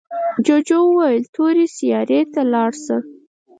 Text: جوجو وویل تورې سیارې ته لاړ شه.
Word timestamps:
جوجو 0.45 0.79
وویل 0.89 1.23
تورې 1.35 1.65
سیارې 1.77 2.21
ته 2.33 2.41
لاړ 2.53 2.71
شه. 2.83 2.97